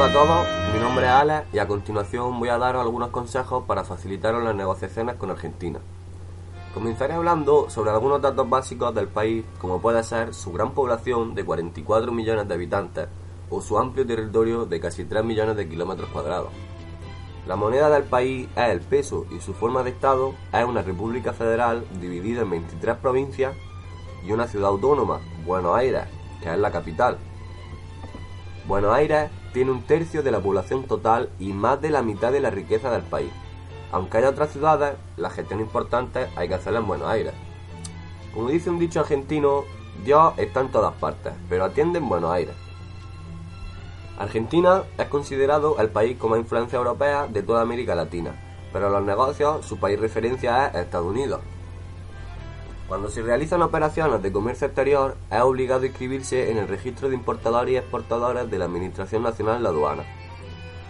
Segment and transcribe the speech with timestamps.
[0.00, 3.64] Hola a todos, mi nombre es Alex y a continuación voy a daros algunos consejos
[3.66, 5.78] para facilitaros las negociaciones con Argentina.
[6.72, 11.44] Comenzaré hablando sobre algunos datos básicos del país, como puede ser su gran población de
[11.44, 13.08] 44 millones de habitantes
[13.50, 16.48] o su amplio territorio de casi 3 millones de kilómetros cuadrados.
[17.46, 21.34] La moneda del país es el peso y su forma de Estado es una república
[21.34, 23.54] federal dividida en 23 provincias
[24.26, 26.04] y una ciudad autónoma, Buenos Aires,
[26.42, 27.18] que es la capital.
[28.66, 32.40] Buenos Aires tiene un tercio de la población total y más de la mitad de
[32.40, 33.30] la riqueza del país.
[33.92, 37.34] Aunque haya otras ciudades, la gestión importante hay que hacerla en Buenos Aires.
[38.32, 39.64] Como dice un dicho argentino,
[40.04, 42.54] Dios está en todas partes, pero atiende en Buenos Aires.
[44.18, 48.34] Argentina es considerado el país con más influencia europea de toda América Latina,
[48.72, 51.40] pero en los negocios su país referencia es Estados Unidos.
[52.90, 57.72] Cuando se realizan operaciones de comercio exterior, es obligado inscribirse en el registro de importadores
[57.72, 60.02] y exportadores de la Administración Nacional de la Aduana.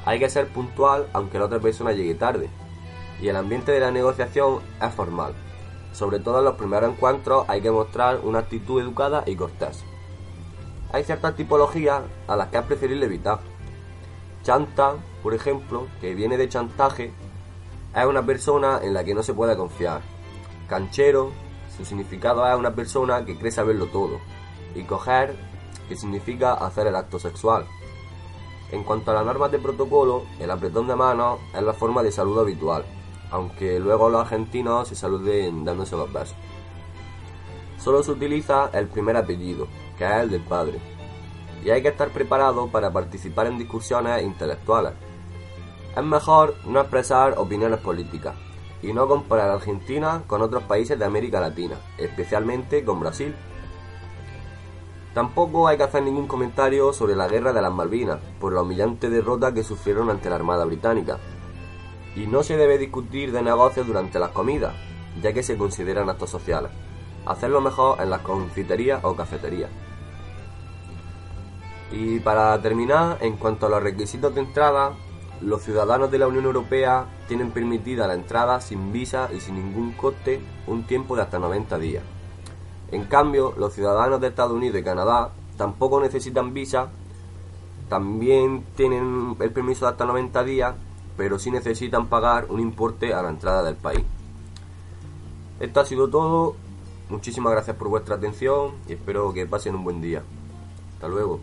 [0.07, 2.49] Hay que ser puntual aunque la otra persona llegue tarde,
[3.21, 5.35] y el ambiente de la negociación es formal.
[5.93, 9.85] Sobre todo en los primeros encuentros hay que mostrar una actitud educada y cortés.
[10.95, 13.41] Hay ciertas tipologías a las que es preferible evitar.
[14.43, 17.13] Chanta, por ejemplo, que viene de chantaje,
[17.95, 20.01] es una persona en la que no se puede confiar.
[20.67, 21.31] Canchero,
[21.81, 24.21] su significado es una persona que cree saberlo todo.
[24.75, 25.37] Y coger,
[25.89, 27.67] que significa hacer el acto sexual.
[28.71, 32.13] En cuanto a las normas de protocolo, el apretón de manos es la forma de
[32.13, 32.85] saludo habitual,
[33.31, 36.37] aunque luego los argentinos se saluden dándose los besos.
[37.79, 39.67] Solo se utiliza el primer apellido,
[39.99, 40.79] que es el del padre,
[41.65, 44.93] y hay que estar preparado para participar en discusiones intelectuales.
[45.97, 48.37] Es mejor no expresar opiniones políticas,
[48.83, 53.35] y no comparar Argentina con otros países de América Latina, especialmente con Brasil.
[55.15, 59.11] Tampoco hay que hacer ningún comentario sobre la guerra de las Malvinas, por la humillante
[59.11, 61.19] derrota que sufrieron ante la Armada Británica.
[62.15, 64.75] Y no se debe discutir de negocios durante las comidas,
[65.21, 66.71] ya que se consideran actos sociales.
[67.27, 69.71] Hacerlo mejor en las confiterías o cafeterías.
[71.93, 74.93] Y para terminar, en cuanto a los requisitos de entrada,
[75.41, 79.93] los ciudadanos de la Unión Europea tienen permitida la entrada sin visa y sin ningún
[79.93, 82.03] coste un tiempo de hasta 90 días.
[82.93, 86.91] En cambio, los ciudadanos de Estados Unidos y Canadá tampoco necesitan visa,
[87.89, 90.75] también tienen el permiso de hasta 90 días,
[91.17, 94.05] pero sí necesitan pagar un importe a la entrada del país.
[95.61, 96.57] Esto ha sido todo.
[97.09, 100.23] Muchísimas gracias por vuestra atención y espero que pasen un buen día.
[100.95, 101.41] Hasta luego.